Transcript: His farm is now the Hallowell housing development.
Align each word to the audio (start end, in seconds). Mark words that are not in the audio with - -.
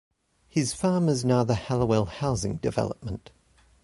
His 0.49 0.73
farm 0.73 1.07
is 1.09 1.23
now 1.23 1.43
the 1.43 1.53
Hallowell 1.53 2.05
housing 2.05 2.55
development. 2.57 3.29